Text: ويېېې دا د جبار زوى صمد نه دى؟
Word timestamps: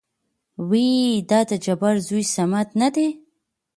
ويېېې 0.69 1.17
دا 1.29 1.39
د 1.49 1.51
جبار 1.65 1.95
زوى 2.07 2.23
صمد 2.35 2.67
نه 2.81 2.89
دى؟ 2.95 3.07